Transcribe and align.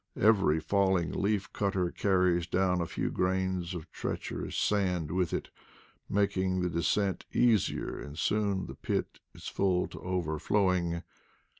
Every 0.19 0.59
falling 0.59 1.11
leaf 1.11 1.53
cutter 1.53 1.91
carries 1.91 2.47
down 2.47 2.81
a 2.81 2.87
few 2.87 3.11
grains 3.11 3.75
of 3.75 3.91
treacherous 3.91 4.57
sand 4.57 5.11
with 5.11 5.31
it, 5.31 5.51
making 6.09 6.61
the 6.63 6.71
descent 6.71 7.27
easier, 7.31 7.99
and 7.99 8.17
soon 8.17 8.65
the 8.65 8.73
pit 8.73 9.19
is 9.35 9.47
full 9.47 9.87
to 9.89 9.99
overflowing. 10.01 11.03